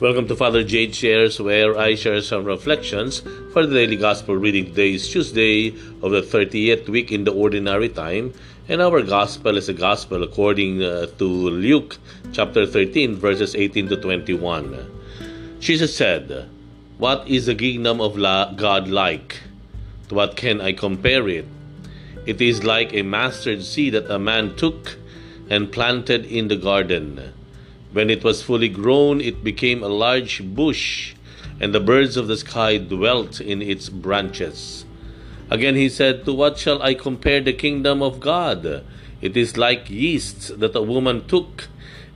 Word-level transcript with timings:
Welcome 0.00 0.26
to 0.26 0.34
Father 0.34 0.64
Jade 0.64 0.92
Shares, 0.92 1.40
where 1.40 1.78
I 1.78 1.94
share 1.94 2.20
some 2.20 2.44
reflections 2.44 3.20
for 3.52 3.64
the 3.64 3.74
daily 3.74 3.94
gospel 3.94 4.34
reading. 4.34 4.66
Today 4.66 4.94
is 4.94 5.08
Tuesday 5.08 5.68
of 6.02 6.10
the 6.10 6.20
30th 6.20 6.88
week 6.88 7.12
in 7.12 7.22
the 7.22 7.32
ordinary 7.32 7.88
time, 7.88 8.34
and 8.68 8.82
our 8.82 9.02
gospel 9.02 9.56
is 9.56 9.68
a 9.68 9.72
gospel 9.72 10.24
according 10.24 10.82
uh, 10.82 11.06
to 11.18 11.24
Luke 11.24 11.98
chapter 12.32 12.66
13, 12.66 13.14
verses 13.14 13.54
18 13.54 13.88
to 13.90 13.96
21. 13.96 15.58
Jesus 15.60 15.96
said, 15.96 16.50
What 16.98 17.28
is 17.28 17.46
the 17.46 17.54
kingdom 17.54 18.00
of 18.00 18.16
God 18.16 18.88
like? 18.88 19.42
To 20.08 20.16
what 20.16 20.36
can 20.36 20.60
I 20.60 20.72
compare 20.72 21.28
it? 21.28 21.46
It 22.26 22.40
is 22.40 22.64
like 22.64 22.92
a 22.92 23.02
mustard 23.02 23.62
seed 23.62 23.94
that 23.94 24.10
a 24.10 24.18
man 24.18 24.56
took 24.56 24.98
and 25.48 25.70
planted 25.70 26.26
in 26.26 26.48
the 26.48 26.56
garden. 26.56 27.32
When 27.94 28.10
it 28.10 28.24
was 28.24 28.42
fully 28.42 28.68
grown, 28.68 29.20
it 29.20 29.44
became 29.44 29.80
a 29.80 29.88
large 29.88 30.42
bush, 30.42 31.14
and 31.60 31.72
the 31.72 31.78
birds 31.78 32.16
of 32.16 32.26
the 32.26 32.36
sky 32.36 32.76
dwelt 32.76 33.40
in 33.40 33.62
its 33.62 33.88
branches. 33.88 34.84
Again 35.48 35.76
he 35.76 35.88
said, 35.88 36.24
To 36.24 36.32
what 36.34 36.58
shall 36.58 36.82
I 36.82 36.94
compare 36.94 37.40
the 37.40 37.52
kingdom 37.52 38.02
of 38.02 38.18
God? 38.18 38.82
It 39.20 39.36
is 39.36 39.56
like 39.56 39.88
yeast 39.88 40.58
that 40.58 40.74
a 40.74 40.82
woman 40.82 41.28
took 41.28 41.68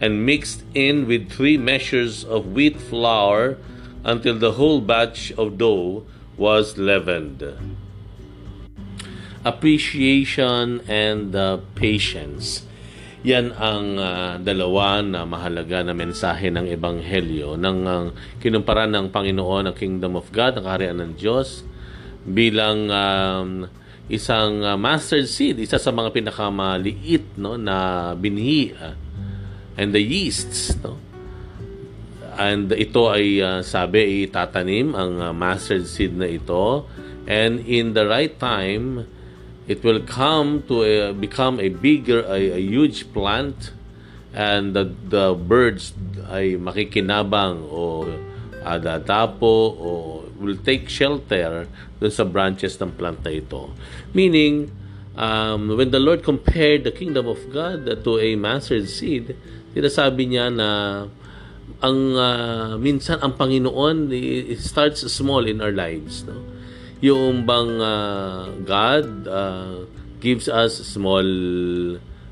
and 0.00 0.24
mixed 0.24 0.64
in 0.72 1.06
with 1.06 1.30
three 1.30 1.58
measures 1.58 2.24
of 2.24 2.54
wheat 2.54 2.80
flour 2.80 3.58
until 4.02 4.38
the 4.38 4.52
whole 4.52 4.80
batch 4.80 5.30
of 5.32 5.58
dough 5.58 6.06
was 6.38 6.78
leavened. 6.78 7.44
Appreciation 9.44 10.80
and 10.88 11.36
uh, 11.36 11.58
patience. 11.74 12.62
Yan 13.26 13.50
ang 13.58 13.98
uh, 13.98 14.38
dalawa 14.38 15.02
na 15.02 15.26
mahalaga 15.26 15.82
na 15.82 15.90
mensahe 15.98 16.46
ng 16.46 16.70
Ebanghelyo 16.70 17.58
ng 17.58 17.78
uh, 17.82 18.14
kinumpara 18.38 18.86
ng 18.86 19.10
Panginoon 19.10 19.66
ang 19.66 19.74
Kingdom 19.74 20.14
of 20.14 20.30
God, 20.30 20.54
ang 20.54 20.64
kaharian 20.70 21.02
ng 21.02 21.18
Diyos, 21.18 21.66
bilang 22.22 22.86
um, 22.86 23.66
isang 24.06 24.62
uh, 24.62 24.78
mustard 24.78 25.26
seed, 25.26 25.58
isa 25.58 25.74
sa 25.74 25.90
mga 25.90 26.14
pinakamaliit 26.14 27.34
no, 27.34 27.58
na 27.58 28.14
binhi 28.14 28.70
uh, 28.78 28.94
and 29.74 29.90
the 29.90 29.98
yeasts. 29.98 30.78
No? 30.78 30.94
And 32.38 32.70
ito 32.78 33.10
ay 33.10 33.42
uh, 33.42 33.58
sabi, 33.66 34.30
itatanim 34.30 34.94
ang 34.94 35.12
uh, 35.18 35.34
mustard 35.34 35.90
seed 35.90 36.14
na 36.14 36.30
ito 36.30 36.86
and 37.26 37.58
in 37.66 37.90
the 37.90 38.06
right 38.06 38.38
time, 38.38 39.02
it 39.66 39.82
will 39.82 40.00
come 40.00 40.62
to 40.68 40.82
a, 40.82 41.12
become 41.12 41.58
a 41.60 41.68
bigger, 41.68 42.20
a, 42.26 42.54
a 42.54 42.60
huge 42.60 43.12
plant 43.12 43.72
and 44.32 44.74
the, 44.74 44.84
the 45.08 45.34
birds 45.34 45.94
ay 46.28 46.60
makikinabang 46.60 47.66
o 47.72 48.04
uh, 48.62 49.16
o 49.48 50.24
will 50.36 50.58
take 50.60 50.88
shelter 50.88 51.66
dun 51.96 52.12
sa 52.12 52.24
branches 52.28 52.76
ng 52.76 52.92
plant 52.92 53.24
na 53.24 53.32
ito. 53.32 53.72
Meaning, 54.12 54.68
um, 55.16 55.72
when 55.72 55.88
the 55.88 56.02
Lord 56.02 56.20
compared 56.20 56.84
the 56.84 56.92
kingdom 56.92 57.24
of 57.26 57.40
God 57.48 57.88
to 57.88 58.12
a 58.20 58.36
mustard 58.36 58.90
seed, 58.92 59.32
sinasabi 59.72 60.28
niya 60.28 60.52
na 60.52 60.68
ang 61.80 61.98
uh, 62.16 62.72
minsan 62.80 63.20
ang 63.20 63.36
Panginoon 63.36 64.08
it 64.12 64.60
starts 64.60 65.04
small 65.12 65.44
in 65.44 65.60
our 65.60 65.74
lives 65.74 66.24
no 66.24 66.40
yung 67.00 67.44
bang 67.44 67.76
uh, 67.76 68.48
God 68.64 69.06
uh, 69.28 69.84
gives 70.20 70.48
us 70.48 70.80
small 70.80 71.26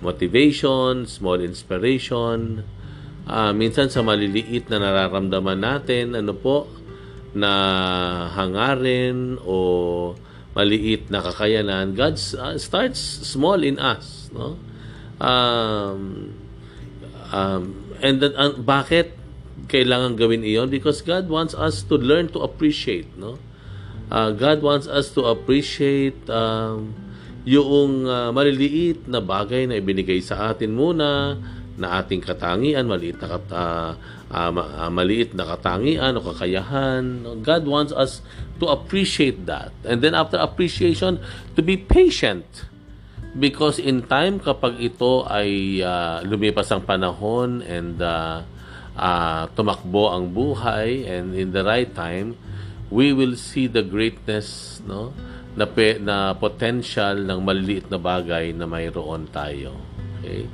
motivation, 0.00 1.04
small 1.04 1.40
inspiration. 1.40 2.64
Uh, 3.26 3.52
minsan 3.52 3.90
sa 3.90 4.00
maliliit 4.06 4.70
na 4.70 4.78
nararamdaman 4.80 5.60
natin, 5.60 6.14
ano 6.14 6.32
po, 6.32 6.70
na 7.36 7.52
hangarin 8.32 9.36
o 9.44 10.16
maliit 10.56 11.12
na 11.12 11.20
kakayanan, 11.20 11.92
God 11.92 12.16
uh, 12.16 12.56
starts 12.56 13.00
small 13.28 13.60
in 13.60 13.76
us, 13.76 14.32
no? 14.32 14.56
Um, 15.20 16.32
um, 17.28 17.62
and 18.00 18.24
then, 18.24 18.32
uh, 18.40 18.56
bakit 18.56 19.12
kailangan 19.68 20.16
gawin 20.16 20.40
iyon? 20.40 20.72
Because 20.72 21.04
God 21.04 21.28
wants 21.28 21.52
us 21.52 21.84
to 21.92 22.00
learn 22.00 22.32
to 22.32 22.40
appreciate, 22.40 23.12
no? 23.20 23.36
Uh, 24.10 24.30
God 24.34 24.62
wants 24.62 24.86
us 24.86 25.10
to 25.14 25.26
appreciate 25.26 26.18
um, 26.30 26.94
yung 27.46 28.10
uh, 28.10 28.34
maliliit 28.34 29.06
na 29.06 29.22
bagay 29.22 29.70
na 29.70 29.78
ibinigay 29.78 30.18
sa 30.18 30.50
atin 30.50 30.74
muna 30.74 31.38
na 31.76 32.00
ating 32.00 32.24
katangian, 32.24 32.88
maliit 32.88 33.20
na 33.20 33.36
kat, 33.36 33.46
uh, 33.52 33.92
uh, 34.32 34.90
maliit 34.90 35.36
na 35.36 35.44
katangian 35.44 36.16
o 36.16 36.24
kakayahan. 36.24 37.22
God 37.44 37.68
wants 37.68 37.92
us 37.92 38.24
to 38.58 38.66
appreciate 38.66 39.44
that. 39.44 39.70
And 39.84 40.00
then 40.00 40.16
after 40.16 40.40
appreciation, 40.40 41.20
to 41.54 41.60
be 41.60 41.76
patient. 41.76 42.66
Because 43.36 43.76
in 43.76 44.08
time, 44.08 44.40
kapag 44.40 44.80
ito 44.80 45.28
ay 45.28 45.84
uh, 45.84 46.24
lumipas 46.24 46.72
ang 46.72 46.88
panahon 46.88 47.60
and 47.60 48.00
uh, 48.00 48.40
uh, 48.96 49.44
tumakbo 49.52 50.08
ang 50.08 50.32
buhay 50.32 51.04
and 51.04 51.36
in 51.36 51.52
the 51.52 51.60
right 51.60 51.92
time, 51.92 52.40
we 52.90 53.12
will 53.12 53.34
see 53.34 53.66
the 53.66 53.82
greatness 53.82 54.80
no 54.86 55.10
na 55.56 55.64
pe, 55.64 55.96
na 55.96 56.36
potential 56.36 57.16
ng 57.24 57.40
maliliit 57.40 57.88
na 57.88 57.96
bagay 57.96 58.52
na 58.52 58.68
mayroon 58.68 59.24
tayo. 59.32 59.72
Okay? 60.20 60.44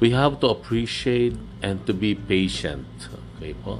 We 0.00 0.16
have 0.16 0.40
to 0.40 0.48
appreciate 0.48 1.36
and 1.60 1.84
to 1.84 1.92
be 1.92 2.16
patient. 2.16 2.88
Okay 3.36 3.52
po? 3.52 3.76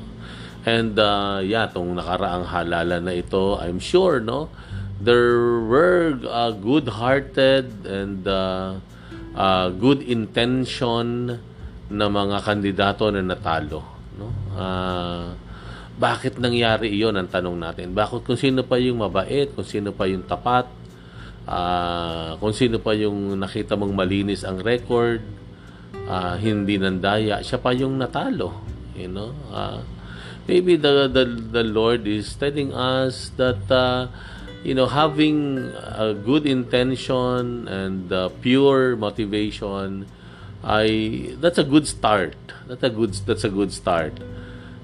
And 0.69 1.01
uh, 1.01 1.41
yeah, 1.41 1.73
tong 1.73 1.97
nakaraang 1.97 2.45
halala 2.53 3.01
na 3.01 3.17
ito, 3.17 3.57
I'm 3.57 3.81
sure, 3.81 4.21
no, 4.21 4.53
there 5.01 5.65
were 5.65 6.21
uh, 6.29 6.53
good-hearted 6.53 7.89
and 7.89 8.29
uh, 8.29 8.77
uh, 9.33 9.73
good 9.73 10.05
intention 10.05 11.41
na 11.89 12.05
mga 12.13 12.45
kandidato 12.45 13.09
na 13.09 13.25
natalo. 13.25 13.81
No? 14.21 14.29
Uh, 14.53 15.33
bakit 15.99 16.39
nangyari 16.39 16.95
iyon 16.95 17.19
ang 17.19 17.27
tanong 17.27 17.59
natin? 17.59 17.91
Bakit 17.91 18.23
kung 18.23 18.39
sino 18.39 18.63
pa 18.63 18.79
yung 18.79 19.03
mabait, 19.03 19.51
kung 19.51 19.67
sino 19.67 19.91
pa 19.91 20.07
yung 20.07 20.23
tapat, 20.23 20.71
uh, 21.51 22.39
kung 22.39 22.55
sino 22.55 22.79
pa 22.79 22.95
yung 22.95 23.35
nakita 23.35 23.75
mong 23.75 23.93
malinis 23.93 24.47
ang 24.47 24.63
record, 24.63 25.19
uh, 26.07 26.39
hindi 26.39 26.79
nandaya, 26.79 27.43
siya 27.43 27.59
pa 27.59 27.75
yung 27.75 27.99
natalo. 27.99 28.63
You 28.95 29.11
know? 29.11 29.35
Uh, 29.51 29.83
maybe 30.47 30.79
the, 30.79 31.11
the, 31.11 31.27
the 31.27 31.65
Lord 31.67 32.07
is 32.07 32.31
telling 32.39 32.71
us 32.71 33.35
that 33.35 33.67
uh, 33.67 34.07
you 34.65 34.75
know 34.75 34.87
having 34.87 35.71
a 35.75 36.15
good 36.15 36.47
intention 36.47 37.69
and 37.69 38.13
uh, 38.13 38.29
pure 38.43 38.97
motivation 38.97 40.07
I 40.65 41.37
that's 41.39 41.59
a 41.59 41.65
good 41.65 41.87
start 41.87 42.35
that's 42.67 42.83
a 42.83 42.91
good 42.91 43.15
that's 43.23 43.45
a 43.45 43.53
good 43.53 43.73
start 43.73 44.19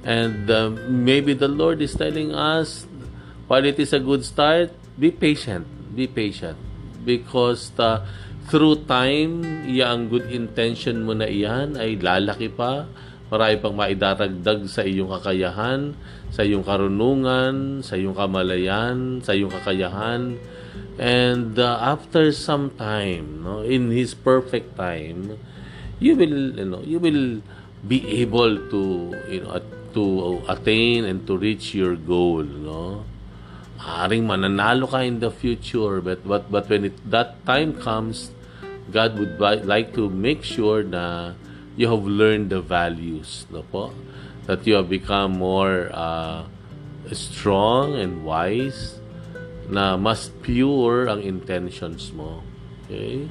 And 0.05 0.47
uh, 0.53 0.69
maybe 0.87 1.33
the 1.33 1.49
Lord 1.49 1.81
is 1.81 1.97
telling 1.97 2.37
us, 2.37 2.85
while 3.49 3.65
it 3.65 3.81
is 3.81 3.97
a 3.97 4.01
good 4.01 4.25
start, 4.25 4.73
be 5.01 5.11
patient. 5.11 5.65
Be 5.97 6.07
patient. 6.07 6.61
Because 7.05 7.73
uh, 7.81 8.05
through 8.53 8.85
time, 8.85 9.65
yung 9.65 10.13
good 10.13 10.29
intention 10.29 11.09
mo 11.09 11.17
na 11.17 11.25
iyan 11.25 11.81
ay 11.81 11.97
lalaki 11.97 12.53
pa. 12.53 12.85
Marami 13.33 13.57
pang 13.57 13.73
maidaragdag 13.73 14.69
sa 14.69 14.85
iyong 14.85 15.09
kakayahan, 15.09 15.97
sa 16.29 16.45
iyong 16.45 16.63
karunungan, 16.63 17.81
sa 17.81 17.97
iyong 17.97 18.13
kamalayan, 18.13 19.25
sa 19.25 19.33
iyong 19.33 19.51
kakayahan. 19.51 20.37
And 21.01 21.59
uh, 21.59 21.81
after 21.81 22.31
some 22.31 22.77
time, 22.77 23.43
no, 23.43 23.65
in 23.65 23.91
His 23.91 24.13
perfect 24.15 24.77
time, 24.77 25.41
you 25.99 26.15
will, 26.15 26.55
you 26.55 26.69
know, 26.69 26.83
you 26.85 27.01
will 27.01 27.41
be 27.83 28.05
able 28.23 28.61
to, 28.71 28.81
you 29.27 29.41
know, 29.43 29.59
at 29.59 29.67
to 29.95 30.43
attain 30.49 31.05
and 31.05 31.27
to 31.27 31.39
reach 31.39 31.75
your 31.75 31.97
goal, 31.97 32.43
no? 32.43 33.05
Maaring 33.79 34.27
mananalo 34.27 34.89
ka 34.89 35.05
in 35.05 35.21
the 35.21 35.31
future, 35.31 36.01
but 36.01 36.27
but 36.27 36.51
but 36.51 36.69
when 36.69 36.91
it, 36.91 36.97
that 37.11 37.39
time 37.45 37.77
comes, 37.79 38.33
God 38.91 39.19
would 39.19 39.39
like 39.41 39.95
to 39.95 40.09
make 40.09 40.43
sure 40.43 40.83
na 40.83 41.35
you 41.77 41.89
have 41.89 42.05
learned 42.05 42.51
the 42.51 42.61
values, 42.61 43.47
no 43.51 43.63
po? 43.63 43.93
That 44.47 44.67
you 44.67 44.75
have 44.81 44.89
become 44.89 45.37
more 45.39 45.91
uh, 45.93 46.45
strong 47.13 47.97
and 47.97 48.25
wise, 48.25 49.01
na 49.69 49.97
mas 49.97 50.31
pure 50.41 51.09
ang 51.09 51.21
intentions 51.25 52.13
mo. 52.13 52.45
Okay? 52.85 53.29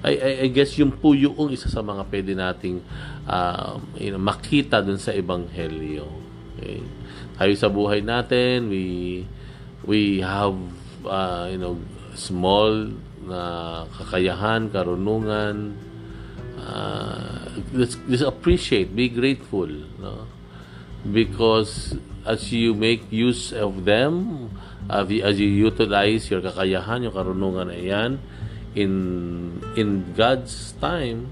I, 0.00 0.12
I, 0.16 0.30
I 0.44 0.48
guess 0.48 0.76
yung 0.80 0.96
po 0.96 1.12
yung 1.12 1.52
isa 1.52 1.68
sa 1.68 1.84
mga 1.84 2.08
pwede 2.08 2.32
nating 2.32 2.80
uh, 3.28 3.76
you 4.00 4.10
know, 4.12 4.20
makita 4.20 4.80
dun 4.80 4.96
sa 4.96 5.12
Ebanghelyo. 5.12 6.08
Okay? 6.56 6.80
Tayo 7.36 7.52
sa 7.56 7.68
buhay 7.68 8.00
natin, 8.00 8.72
we 8.72 8.84
we 9.84 10.20
have 10.24 10.56
uh, 11.04 11.48
you 11.48 11.60
know 11.60 11.76
small 12.16 12.92
na 13.24 13.40
kakayahan, 13.92 14.72
karunungan. 14.72 15.76
Uh, 16.60 17.48
let's, 17.72 17.96
let's 18.04 18.24
appreciate, 18.24 18.92
be 18.92 19.08
grateful. 19.08 19.68
No? 19.96 20.28
because 21.08 21.96
as 22.26 22.52
you 22.52 22.74
make 22.74 23.00
use 23.10 23.52
of 23.52 23.84
them, 23.84 24.50
uh, 24.90 25.04
as 25.24 25.40
you 25.40 25.48
utilize 25.48 26.28
your 26.28 26.40
kakayahan, 26.44 27.08
yung 27.08 27.16
karunungan 27.16 27.72
na 27.72 27.78
yan, 27.80 28.20
in 28.74 29.62
in 29.74 30.14
God's 30.14 30.72
time, 30.78 31.26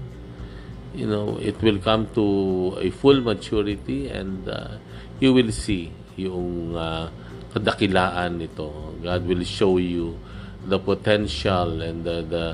you 0.93 1.07
know, 1.07 1.37
it 1.39 1.61
will 1.61 1.79
come 1.79 2.07
to 2.15 2.77
a 2.79 2.89
full 2.89 3.21
maturity 3.21 4.09
and 4.09 4.47
uh, 4.49 4.79
you 5.19 5.33
will 5.33 5.51
see 5.51 5.93
yung 6.19 6.75
uh, 6.75 7.07
kadakilaan 7.53 8.43
nito. 8.43 8.95
God 8.99 9.23
will 9.27 9.43
show 9.43 9.77
you 9.79 10.19
the 10.67 10.79
potential 10.79 11.79
and 11.81 12.03
the 12.03 12.21
the, 12.27 12.45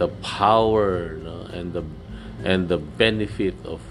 the 0.00 0.08
power 0.24 1.20
no? 1.20 1.44
and 1.52 1.76
the 1.76 1.84
and 2.40 2.72
the 2.72 2.80
benefit 2.80 3.54
of 3.68 3.84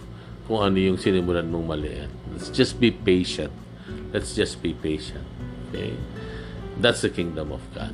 kung 0.49 0.65
ano 0.65 0.81
yung 0.81 0.97
sinimulan 0.97 1.45
mong 1.53 1.77
maliit. 1.77 2.09
Let's 2.33 2.49
just 2.49 2.81
be 2.81 2.89
patient. 2.89 3.53
Let's 4.09 4.33
just 4.33 4.65
be 4.65 4.73
patient. 4.73 5.25
Okay? 5.69 5.93
That's 6.81 7.05
the 7.05 7.13
kingdom 7.13 7.53
of 7.53 7.61
God. 7.77 7.93